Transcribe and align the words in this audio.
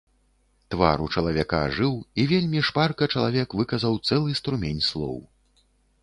Твар 0.75 1.01
у 1.07 1.09
чалавека 1.19 1.57
ажыў, 1.65 1.91
і 2.23 2.25
вельмі 2.31 2.63
шпарка 2.69 3.07
чалавек 3.17 3.53
выказаў 3.59 3.93
цэлы 4.07 4.33
струмень 4.39 4.81
слоў. 4.89 5.21